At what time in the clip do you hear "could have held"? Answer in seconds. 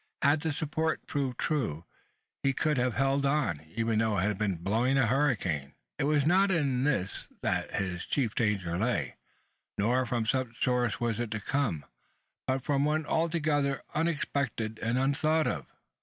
2.53-3.23